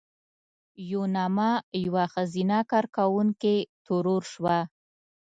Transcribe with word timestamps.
یوناما 0.91 1.51
یوه 1.85 2.03
ښځینه 2.13 2.57
کارکوونکې 2.71 3.55
ترور 3.85 4.21
شوه. 4.33 4.57